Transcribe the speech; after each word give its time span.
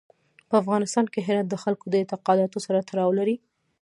په 0.49 0.55
افغانستان 0.61 1.05
کې 1.13 1.19
هرات 1.27 1.47
د 1.49 1.55
خلکو 1.63 1.85
د 1.89 1.93
اعتقاداتو 2.01 2.57
سره 2.65 2.85
تړاو 2.89 3.09
لري. 3.19 3.35